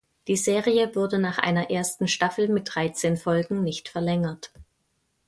Die 0.27 0.35
Serie 0.35 0.95
wurde 0.95 1.19
nach 1.19 1.37
einer 1.37 1.69
ersten 1.69 2.07
Staffel 2.07 2.47
mit 2.47 2.73
dreizehn 2.73 3.17
Folgen 3.17 3.61
nicht 3.63 3.87
verlängert. 3.87 4.51